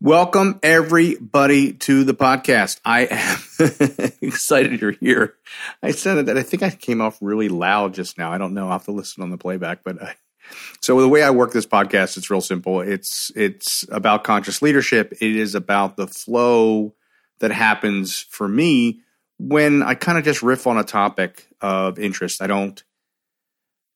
[0.00, 2.78] Welcome everybody to the podcast.
[2.84, 5.34] I am excited you're here.
[5.82, 8.32] I said that I think I came off really loud just now.
[8.32, 8.68] I don't know.
[8.68, 10.14] I have to listen on the playback, but I,
[10.80, 12.80] so the way I work this podcast, it's real simple.
[12.80, 15.14] It's it's about conscious leadership.
[15.20, 16.94] It is about the flow
[17.40, 19.00] that happens for me
[19.40, 22.40] when I kind of just riff on a topic of interest.
[22.40, 22.80] I don't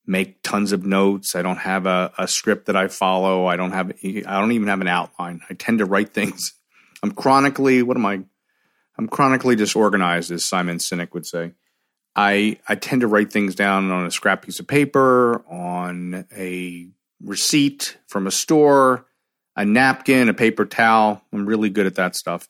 [0.07, 1.35] make tons of notes.
[1.35, 3.47] I don't have a, a script that I follow.
[3.47, 5.41] I don't have I don't even have an outline.
[5.49, 6.55] I tend to write things.
[7.03, 8.23] I'm chronically what am I?
[8.99, 11.53] I'm chronically disorganized, as Simon Sinek would say.
[12.15, 16.89] I I tend to write things down on a scrap piece of paper, on a
[17.23, 19.07] receipt from a store,
[19.57, 21.23] a napkin, a paper towel.
[21.33, 22.49] I'm really good at that stuff.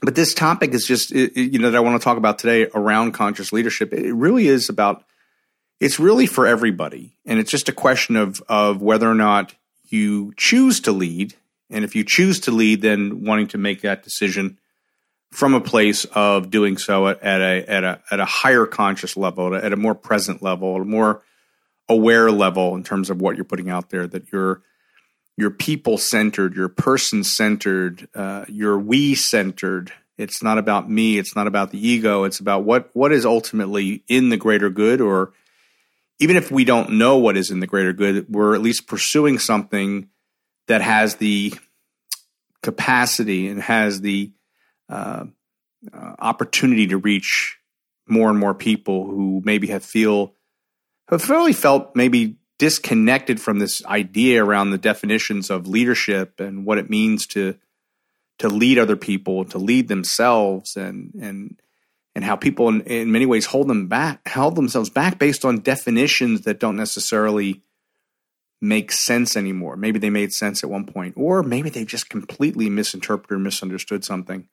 [0.00, 3.12] But this topic is just you know that I want to talk about today around
[3.12, 3.92] conscious leadership.
[3.92, 5.04] It really is about
[5.80, 7.12] it's really for everybody.
[7.24, 9.54] And it's just a question of, of whether or not
[9.88, 11.34] you choose to lead.
[11.70, 14.58] And if you choose to lead, then wanting to make that decision
[15.30, 19.16] from a place of doing so at, at a, at a, at a higher conscious
[19.16, 21.22] level, at a more present level, a more
[21.88, 24.62] aware level in terms of what you're putting out there, that you're,
[25.36, 29.92] you're people centered, you're person centered, uh, you're we centered.
[30.16, 31.18] It's not about me.
[31.18, 32.24] It's not about the ego.
[32.24, 35.32] It's about what, what is ultimately in the greater good or
[36.18, 39.38] even if we don't know what is in the greater good, we're at least pursuing
[39.38, 40.08] something
[40.66, 41.54] that has the
[42.62, 44.32] capacity and has the
[44.88, 45.24] uh,
[45.92, 47.58] uh, opportunity to reach
[48.08, 50.34] more and more people who maybe have feel
[51.08, 56.78] have really felt maybe disconnected from this idea around the definitions of leadership and what
[56.78, 57.54] it means to
[58.38, 61.60] to lead other people, to lead themselves, and and
[62.14, 65.60] and how people in, in many ways hold them back, held themselves back based on
[65.60, 67.62] definitions that don't necessarily
[68.60, 69.76] make sense anymore.
[69.76, 74.04] Maybe they made sense at one point, or maybe they just completely misinterpreted or misunderstood
[74.04, 74.48] something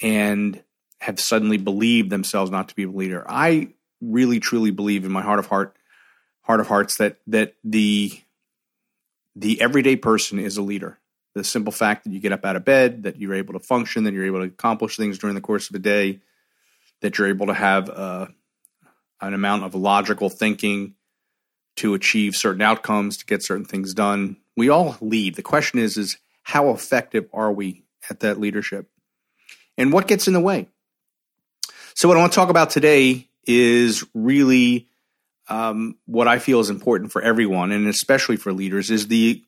[0.00, 0.62] and
[1.00, 3.24] have suddenly believed themselves not to be a leader.
[3.28, 3.68] I
[4.00, 5.76] really truly believe in my heart of heart
[6.42, 8.12] heart of hearts that that the
[9.36, 10.98] the everyday person is a leader.
[11.34, 14.04] The simple fact that you get up out of bed, that you're able to function,
[14.04, 16.20] that you're able to accomplish things during the course of a day,
[17.02, 18.26] that you're able to have uh,
[19.20, 20.94] an amount of logical thinking
[21.76, 24.36] to achieve certain outcomes, to get certain things done.
[24.56, 25.34] We all lead.
[25.34, 28.88] The question is, is how effective are we at that leadership?
[29.78, 30.68] And what gets in the way?
[31.94, 34.88] So, what I want to talk about today is really
[35.48, 39.42] um, what I feel is important for everyone, and especially for leaders, is the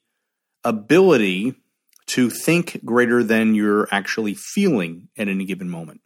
[0.63, 1.55] ability
[2.07, 6.01] to think greater than you're actually feeling at any given moment.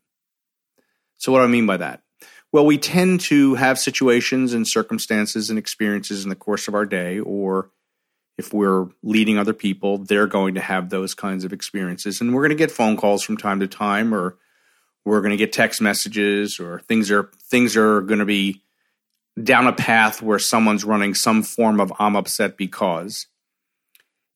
[1.19, 2.03] So, what do I mean by that?
[2.51, 6.87] Well, we tend to have situations and circumstances and experiences in the course of our
[6.87, 7.71] day, or
[8.39, 12.21] if we're leading other people, they're going to have those kinds of experiences.
[12.21, 14.39] And we're going to get phone calls from time to time, or
[15.05, 18.63] we're going to get text messages, or things are things are going to be
[19.43, 23.27] down a path where someone's running some form of I'm upset because.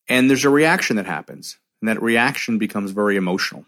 [0.07, 1.57] And there's a reaction that happens.
[1.81, 3.65] And that reaction becomes very emotional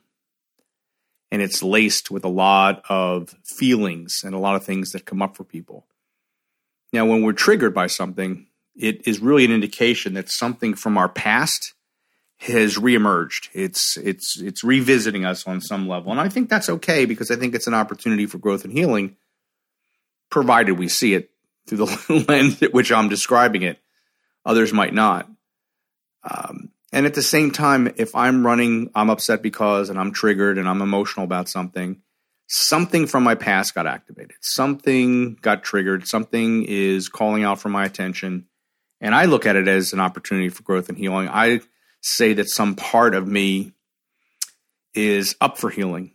[1.31, 5.21] and it's laced with a lot of feelings and a lot of things that come
[5.21, 5.85] up for people.
[6.93, 11.09] Now, when we're triggered by something, it is really an indication that something from our
[11.09, 11.73] past
[12.37, 13.49] has reemerged.
[13.53, 17.35] It's it's it's revisiting us on some level, and I think that's okay because I
[17.35, 19.15] think it's an opportunity for growth and healing,
[20.29, 21.31] provided we see it
[21.67, 23.79] through the lens at which I'm describing it.
[24.45, 25.29] Others might not.
[26.23, 30.57] Um, and at the same time, if I'm running, I'm upset because, and I'm triggered
[30.57, 32.01] and I'm emotional about something,
[32.47, 34.37] something from my past got activated.
[34.41, 36.07] Something got triggered.
[36.07, 38.45] Something is calling out for my attention.
[39.01, 41.27] And I look at it as an opportunity for growth and healing.
[41.27, 41.61] I
[42.01, 43.73] say that some part of me
[44.93, 46.13] is up for healing,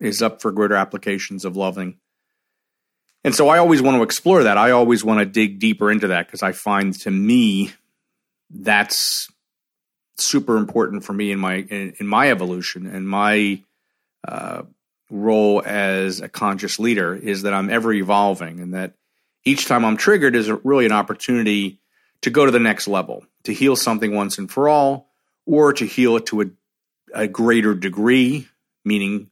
[0.00, 1.98] is up for greater applications of loving.
[3.22, 4.56] And so I always want to explore that.
[4.56, 7.72] I always want to dig deeper into that because I find to me
[8.50, 9.28] that's
[10.18, 13.60] super important for me in my in, in my evolution and my
[14.26, 14.62] uh,
[15.10, 18.94] role as a conscious leader is that I'm ever evolving and that
[19.44, 21.78] each time I'm triggered is really an opportunity
[22.22, 25.08] to go to the next level, to heal something once and for all,
[25.44, 26.46] or to heal it to a,
[27.14, 28.48] a greater degree,
[28.84, 29.30] meaning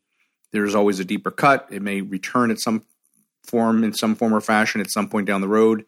[0.53, 1.67] there's always a deeper cut.
[1.71, 2.85] It may return at some
[3.43, 5.85] form, in some form or fashion, at some point down the road.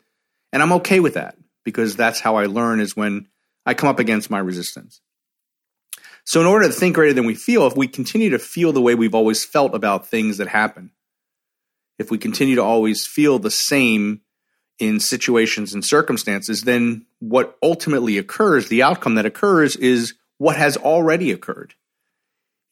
[0.52, 3.28] And I'm okay with that because that's how I learn is when
[3.66, 5.00] I come up against my resistance.
[6.24, 8.80] So, in order to think greater than we feel, if we continue to feel the
[8.80, 10.92] way we've always felt about things that happen,
[11.98, 14.22] if we continue to always feel the same
[14.78, 20.76] in situations and circumstances, then what ultimately occurs, the outcome that occurs, is what has
[20.76, 21.74] already occurred.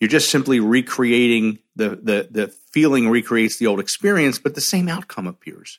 [0.01, 4.89] You're just simply recreating the, the, the feeling recreates the old experience, but the same
[4.89, 5.79] outcome appears.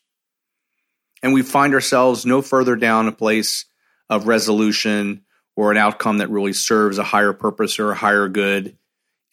[1.21, 3.65] And we find ourselves no further down a place
[4.09, 5.23] of resolution
[5.55, 8.77] or an outcome that really serves a higher purpose or a higher good.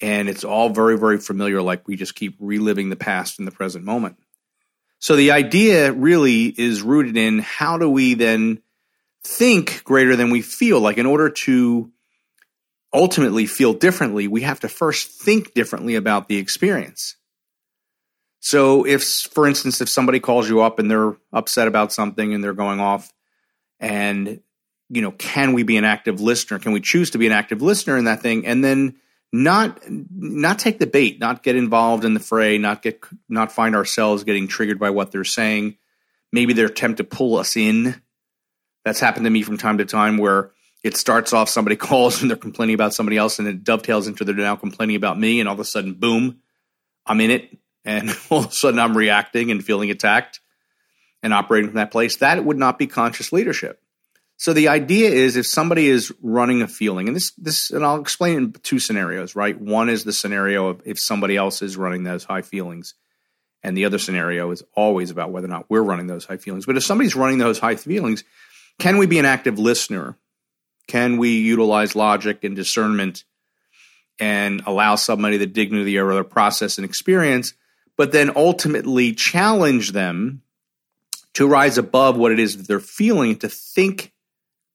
[0.01, 3.51] And it's all very, very familiar, like we just keep reliving the past in the
[3.51, 4.17] present moment.
[4.99, 8.63] So the idea really is rooted in how do we then
[9.25, 10.81] think greater than we feel?
[10.81, 11.91] Like, in order to
[12.95, 17.17] ultimately feel differently, we have to first think differently about the experience.
[18.39, 22.43] So, if, for instance, if somebody calls you up and they're upset about something and
[22.43, 23.13] they're going off
[23.81, 24.41] and
[24.93, 26.59] you know, can we be an active listener?
[26.59, 28.97] Can we choose to be an active listener in that thing and then
[29.33, 33.75] not not take the bait, not get involved in the fray, not get not find
[33.75, 35.79] ourselves getting triggered by what they're saying.
[36.31, 38.03] Maybe their attempt to pull us in.
[38.85, 40.51] That's happened to me from time to time where
[40.85, 44.25] it starts off somebody calls and they're complaining about somebody else and it dovetails into
[44.25, 46.41] they're now complaining about me and all of a sudden boom,
[47.07, 47.57] I'm in it
[47.87, 50.41] and all of a sudden I'm reacting and feeling attacked
[51.23, 52.17] and operating from that place.
[52.17, 53.82] That would not be conscious leadership.
[54.43, 58.01] So the idea is if somebody is running a feeling, and this this and I'll
[58.01, 59.57] explain in two scenarios, right?
[59.57, 62.95] One is the scenario of if somebody else is running those high feelings,
[63.63, 66.67] and the other scenario is always about whether or not we're running those high feelings.
[66.67, 68.25] But if somebody's running those high feelings,
[68.81, 70.19] can we be an active listener?
[70.89, 73.23] Can we utilize logic and discernment
[74.19, 77.55] and allow somebody the dignity of their process and experience,
[77.97, 80.43] but then ultimately challenge them
[81.35, 84.12] to rise above what it is that they're feeling, to think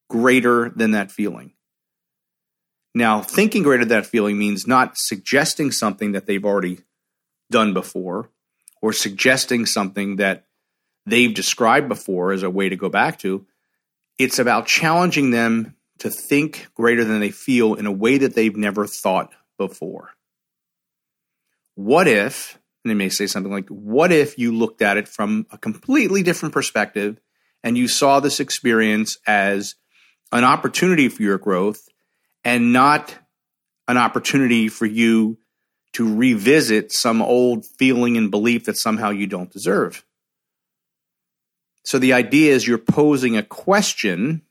[0.09, 1.53] greater than that feeling.
[2.95, 6.79] Now, thinking greater than that feeling means not suggesting something that they've already
[7.51, 8.29] done before
[8.81, 10.45] or suggesting something that
[11.05, 13.45] they've described before as a way to go back to.
[14.17, 18.55] It's about challenging them to think greater than they feel in a way that they've
[18.55, 20.11] never thought before.
[21.75, 25.45] What if, and they may say something like, what if you looked at it from
[25.51, 27.19] a completely different perspective
[27.63, 29.75] and you saw this experience as
[30.31, 31.87] an opportunity for your growth
[32.43, 33.15] and not
[33.87, 35.37] an opportunity for you
[35.93, 40.05] to revisit some old feeling and belief that somehow you don't deserve.
[41.83, 44.41] So the idea is you're posing a question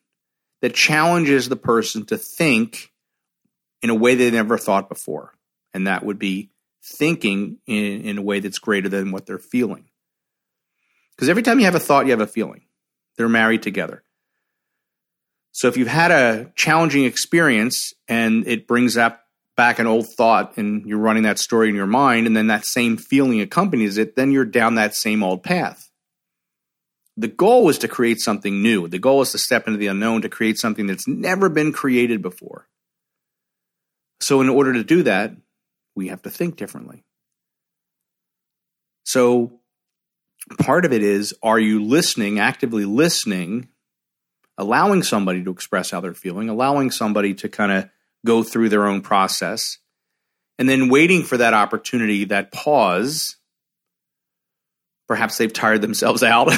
[0.63, 2.93] that challenges the person to think
[3.83, 5.35] in a way they never thought before.
[5.75, 6.51] And that would be
[6.83, 9.85] thinking in, in a way that's greater than what they're feeling.
[11.15, 12.63] Because every time you have a thought, you have a feeling.
[13.17, 14.03] They're married together.
[15.57, 19.23] So if you've had a challenging experience and it brings up
[19.57, 22.67] back an old thought and you're running that story in your mind and then that
[22.67, 25.89] same feeling accompanies it, then you're down that same old path.
[27.17, 28.87] The goal is to create something new.
[28.87, 32.21] The goal is to step into the unknown to create something that's never been created
[32.21, 32.69] before.
[34.21, 35.35] So in order to do that,
[35.95, 37.03] we have to think differently.
[39.05, 39.61] So
[40.59, 43.71] part of it is are you listening, actively listening
[44.59, 47.89] allowing somebody to express how they're feeling, allowing somebody to kind of
[48.25, 49.79] go through their own process,
[50.59, 53.37] and then waiting for that opportunity, that pause.
[55.07, 56.49] Perhaps they've tired themselves out.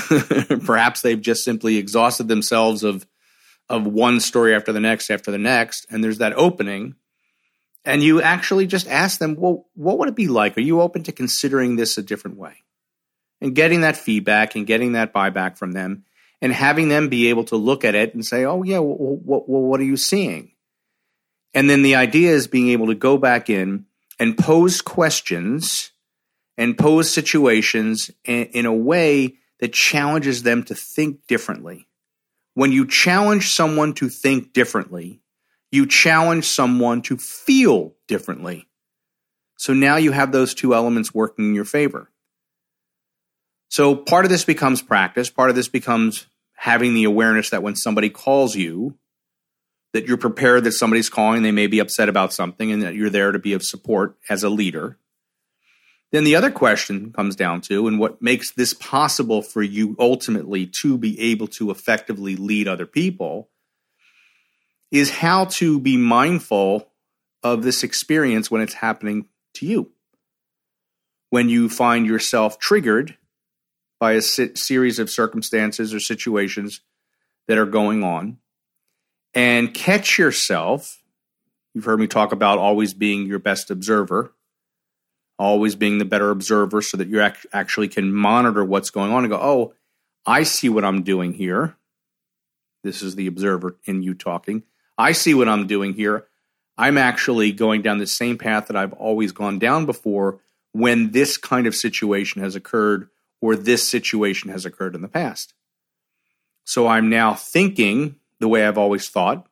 [0.65, 3.07] Perhaps they've just simply exhausted themselves of
[3.71, 6.95] of one story after the next after the next, and there's that opening.
[7.85, 10.59] And you actually just ask them, well, what would it be like?
[10.59, 12.65] Are you open to considering this a different way?
[13.41, 16.05] And getting that feedback and getting that buyback from them
[16.41, 19.43] and having them be able to look at it and say, oh, yeah, well, well,
[19.47, 20.53] what are you seeing?
[21.55, 23.87] And then the idea is being able to go back in
[24.19, 25.91] and pose questions
[26.57, 31.89] and pose situations in, in a way that challenges them to think differently.
[32.55, 35.21] When you challenge someone to think differently,
[35.71, 38.69] you challenge someone to feel differently.
[39.57, 42.11] So now you have those two elements working in your favor.
[43.69, 45.31] So part of this becomes practice.
[45.31, 48.97] Part of this becomes having the awareness that when somebody calls you,
[49.93, 53.11] that you're prepared that somebody's calling, they may be upset about something, and that you're
[53.11, 54.99] there to be of support as a leader.
[56.11, 60.67] Then the other question comes down to, and what makes this possible for you ultimately
[60.81, 63.51] to be able to effectively lead other people,
[64.91, 66.89] is how to be mindful
[67.43, 69.93] of this experience when it's happening to you.
[71.29, 73.18] When you find yourself triggered
[74.01, 76.81] by a series of circumstances or situations
[77.47, 78.39] that are going on,
[79.35, 81.03] and catch yourself.
[81.75, 84.33] You've heard me talk about always being your best observer
[85.39, 89.25] always being the better observer so that you ac- actually can monitor what's going on
[89.25, 89.75] and go, oh,
[90.27, 91.77] I see what I'm doing here.
[92.83, 94.65] This is the observer in you talking.
[94.97, 96.27] I see what I'm doing here.
[96.77, 100.41] I'm actually going down the same path that I've always gone down before
[100.73, 103.09] when this kind of situation has occurred
[103.41, 105.55] or this situation has occurred in the past.
[106.65, 109.47] So I'm now thinking the way I've always thought,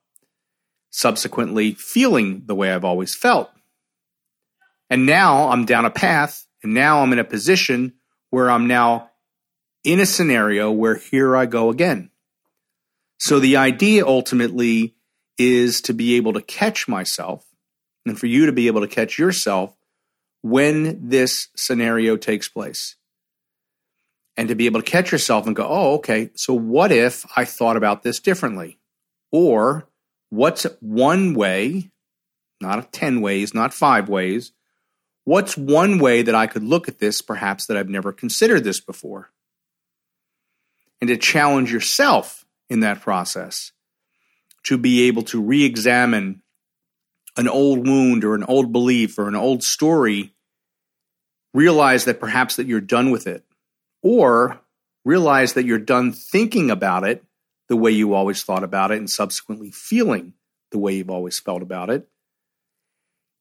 [0.90, 3.50] subsequently feeling the way I've always felt.
[4.90, 7.94] And now I'm down a path, and now I'm in a position
[8.30, 9.10] where I'm now
[9.82, 12.10] in a scenario where here I go again.
[13.18, 14.94] So the idea ultimately
[15.38, 17.46] is to be able to catch myself
[18.04, 19.76] and for you to be able to catch yourself
[20.42, 22.96] when this scenario takes place.
[24.36, 27.44] And to be able to catch yourself and go, oh, okay, so what if I
[27.44, 28.78] thought about this differently?
[29.32, 29.88] Or
[30.28, 31.90] what's one way,
[32.60, 34.52] not 10 ways, not five ways,
[35.26, 38.78] What's one way that I could look at this, perhaps that I've never considered this
[38.78, 39.32] before?
[41.00, 43.72] And to challenge yourself in that process
[44.62, 46.42] to be able to re examine
[47.36, 50.32] an old wound or an old belief or an old story,
[51.52, 53.44] realize that perhaps that you're done with it,
[54.02, 54.60] or
[55.04, 57.24] realize that you're done thinking about it
[57.68, 60.34] the way you always thought about it and subsequently feeling
[60.70, 62.08] the way you've always felt about it,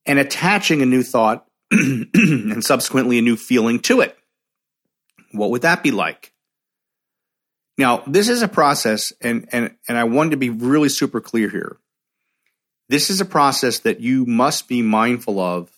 [0.06, 4.18] and attaching a new thought and subsequently a new feeling to it.
[5.32, 6.32] What would that be like?
[7.78, 11.50] Now, this is a process, and, and, and I wanted to be really super clear
[11.50, 11.78] here.
[12.88, 15.72] This is a process that you must be mindful of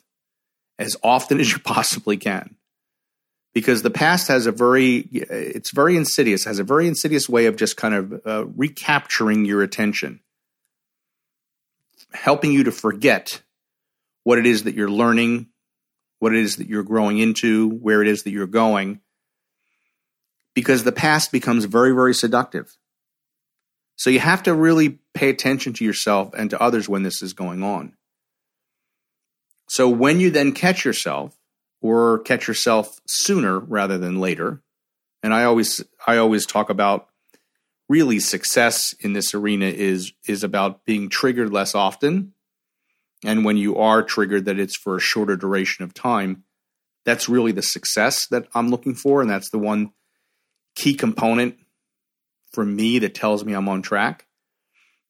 [0.78, 2.57] as often as you possibly can.
[3.58, 7.56] Because the past has a very, it's very insidious, has a very insidious way of
[7.56, 10.20] just kind of uh, recapturing your attention,
[12.14, 13.42] helping you to forget
[14.24, 15.48] what it is that you're learning,
[16.20, 19.00] what it is that you're growing into, where it is that you're going,
[20.54, 22.78] because the past becomes very, very seductive.
[23.96, 27.34] So you have to really pay attention to yourself and to others when this is
[27.34, 27.94] going on.
[29.68, 31.36] So when you then catch yourself,
[31.82, 34.62] or catch yourself sooner rather than later,
[35.24, 37.08] and I always I always talk about
[37.90, 42.34] really success in this arena is is about being triggered less often.
[43.26, 46.44] And when you are triggered that it's for a shorter duration of time
[47.08, 49.22] that's really the success that i'm looking for.
[49.22, 49.92] And that's the one
[50.76, 51.58] key component
[52.52, 54.28] for me that tells me i'm on track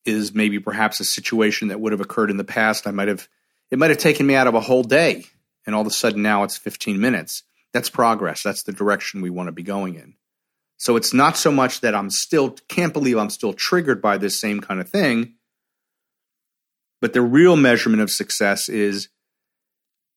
[0.05, 2.87] is maybe perhaps a situation that would have occurred in the past.
[2.87, 3.27] I might have
[3.69, 5.25] it might have taken me out of a whole day
[5.67, 7.43] and all of a sudden now it's 15 minutes
[7.73, 10.15] that's progress that's the direction we want to be going in
[10.77, 14.39] so it's not so much that i'm still can't believe i'm still triggered by this
[14.39, 15.35] same kind of thing
[16.99, 19.09] but the real measurement of success is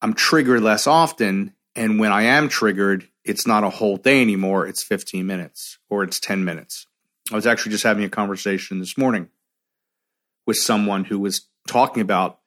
[0.03, 1.55] I'm triggered less often.
[1.77, 4.67] And when I am triggered, it's not a whole day anymore.
[4.67, 6.87] It's 15 minutes or it's 10 minutes.
[7.31, 9.29] I was actually just having a conversation this morning
[10.47, 12.40] with someone who was talking about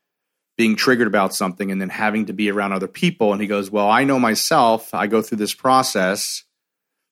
[0.55, 3.31] being triggered about something and then having to be around other people.
[3.33, 6.43] And he goes, Well, I know myself, I go through this process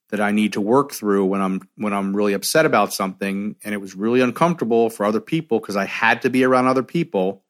[0.10, 3.56] that I need to work through when I'm when I'm really upset about something.
[3.64, 6.84] And it was really uncomfortable for other people because I had to be around other
[6.84, 7.44] people.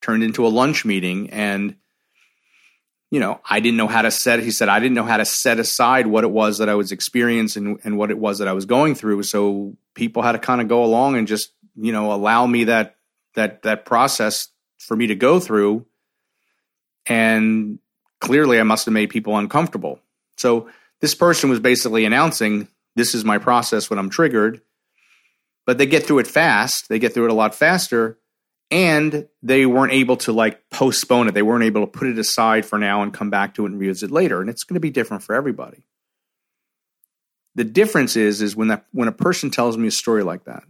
[0.00, 1.76] Turned into a lunch meeting and
[3.10, 5.24] you know I didn't know how to set he said I didn't know how to
[5.24, 8.52] set aside what it was that I was experiencing and what it was that I
[8.52, 9.22] was going through.
[9.24, 12.96] So people had to kind of go along and just you know allow me that
[13.34, 14.48] that that process
[14.82, 15.86] for me to go through
[17.06, 17.78] and
[18.20, 20.00] clearly I must have made people uncomfortable
[20.36, 20.68] so
[21.00, 24.60] this person was basically announcing this is my process when I'm triggered,
[25.66, 26.88] but they get through it fast.
[26.88, 28.18] They get through it a lot faster.
[28.70, 31.34] And they weren't able to like postpone it.
[31.34, 33.78] They weren't able to put it aside for now and come back to it and
[33.78, 34.40] revisit it later.
[34.40, 35.84] And it's going to be different for everybody.
[37.54, 40.64] The difference is, is when that when a person tells me a story like that,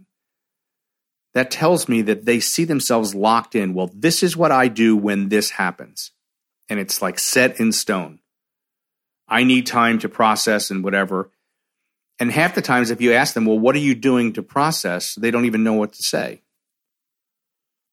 [1.33, 3.73] that tells me that they see themselves locked in.
[3.73, 6.11] Well, this is what I do when this happens.
[6.69, 8.19] and it's like set in stone.
[9.27, 11.29] I need time to process and whatever.
[12.19, 15.15] And half the times, if you ask them, well, what are you doing to process?
[15.15, 16.41] They don't even know what to say.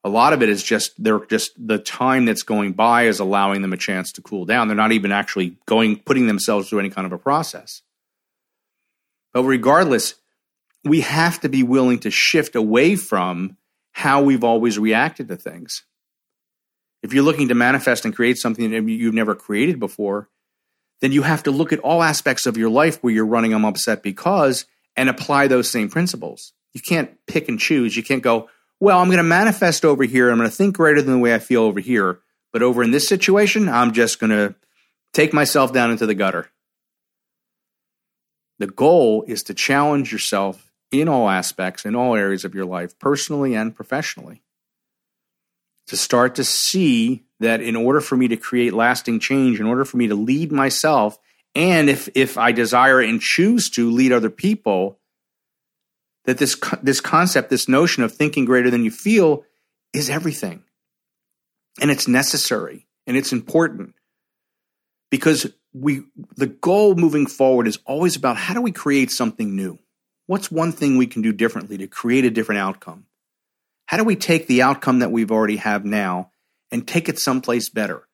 [0.02, 3.60] A lot of it is just they're just the time that's going by is allowing
[3.60, 4.66] them a chance to cool down.
[4.68, 7.82] They're not even actually going putting themselves through any kind of a process.
[9.34, 10.14] But regardless,
[10.84, 13.56] we have to be willing to shift away from
[13.92, 15.84] how we've always reacted to things.
[17.02, 20.28] If you're looking to manifest and create something that you've never created before,
[21.00, 23.64] then you have to look at all aspects of your life where you're running I'm
[23.64, 26.52] upset because and apply those same principles.
[26.72, 27.96] You can't pick and choose.
[27.96, 30.30] You can't go, well, I'm going to manifest over here.
[30.30, 32.20] I'm going to think greater than the way I feel over here.
[32.52, 34.54] But over in this situation, I'm just going to
[35.12, 36.50] take myself down into the gutter.
[38.58, 42.98] The goal is to challenge yourself in all aspects, in all areas of your life,
[42.98, 44.42] personally and professionally.
[45.88, 49.84] To start to see that in order for me to create lasting change, in order
[49.84, 51.18] for me to lead myself,
[51.54, 54.98] and if, if I desire and choose to lead other people,
[56.24, 59.44] that this, this concept, this notion of thinking greater than you feel
[59.92, 60.62] is everything.
[61.80, 63.94] And it's necessary and it's important
[65.10, 66.02] because we,
[66.36, 69.78] the goal moving forward is always about how do we create something new?
[70.30, 73.06] What's one thing we can do differently to create a different outcome?
[73.86, 76.30] How do we take the outcome that we've already have now
[76.70, 78.06] and take it someplace better.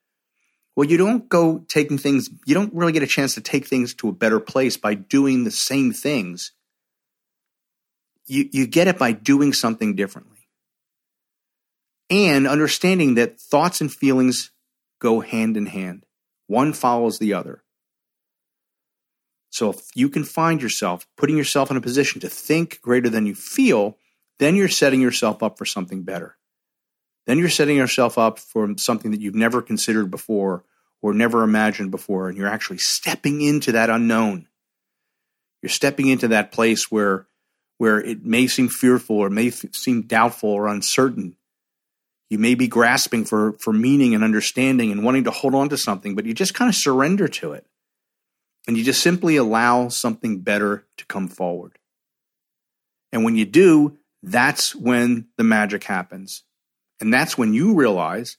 [0.74, 3.92] Well, you don't go taking things, you don't really get a chance to take things
[3.96, 6.52] to a better place by doing the same things.
[8.24, 10.48] You, you get it by doing something differently.
[12.08, 14.52] And understanding that thoughts and feelings
[15.00, 16.06] go hand in hand,
[16.46, 17.62] one follows the other.
[19.56, 23.26] So if you can find yourself putting yourself in a position to think greater than
[23.26, 23.96] you feel,
[24.38, 26.36] then you're setting yourself up for something better
[27.26, 30.64] then you're setting yourself up for something that you've never considered before
[31.02, 32.28] or never imagined before.
[32.28, 34.46] And you're actually stepping into that unknown.
[35.60, 37.26] You're stepping into that place where,
[37.78, 41.36] where it may seem fearful or may f- seem doubtful or uncertain.
[42.30, 45.76] You may be grasping for, for meaning and understanding and wanting to hold on to
[45.76, 47.66] something, but you just kind of surrender to it.
[48.66, 51.78] And you just simply allow something better to come forward.
[53.12, 56.42] And when you do, that's when the magic happens.
[57.00, 58.38] And that's when you realize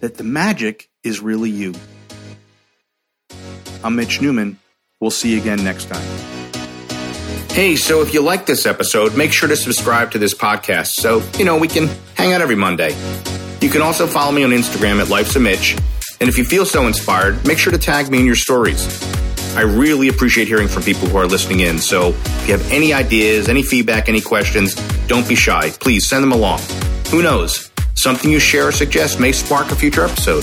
[0.00, 1.74] that the magic is really you.
[3.82, 4.58] I'm Mitch Newman.
[5.00, 6.06] We'll see you again next time.
[7.50, 11.22] Hey, so if you like this episode, make sure to subscribe to this podcast so,
[11.38, 12.90] you know, we can hang out every Monday.
[13.60, 15.76] You can also follow me on Instagram at Life's a Mitch.
[16.20, 18.86] And if you feel so inspired, make sure to tag me in your stories.
[19.56, 21.78] I really appreciate hearing from people who are listening in.
[21.78, 24.74] So if you have any ideas, any feedback, any questions,
[25.06, 25.70] don't be shy.
[25.70, 26.60] Please send them along.
[27.10, 27.70] Who knows?
[27.94, 30.42] Something you share or suggest may spark a future episode.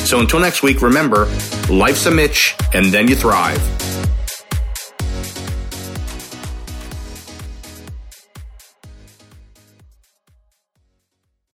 [0.00, 1.26] So until next week, remember
[1.70, 3.60] life's a Mitch, and then you thrive.